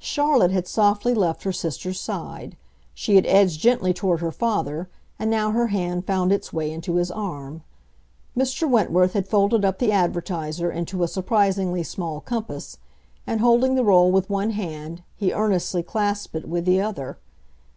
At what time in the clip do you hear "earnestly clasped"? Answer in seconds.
15.32-16.34